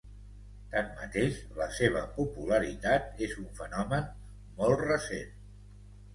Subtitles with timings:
[0.69, 4.09] Tanmateix, la seva popularitat és un fenomen
[4.65, 5.39] molt recent.